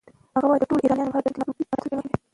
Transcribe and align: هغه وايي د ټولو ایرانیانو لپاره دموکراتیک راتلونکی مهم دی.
هغه 0.35 0.47
وايي 0.47 0.61
د 0.61 0.65
ټولو 0.69 0.83
ایرانیانو 0.83 1.09
لپاره 1.11 1.23
دموکراتیک 1.33 1.67
راتلونکی 1.71 1.95
مهم 1.97 2.07
دی. 2.11 2.17